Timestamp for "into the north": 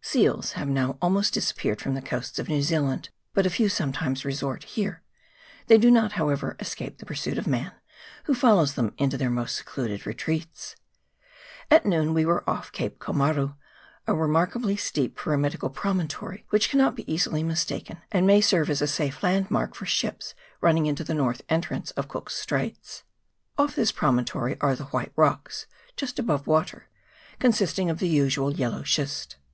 20.86-21.42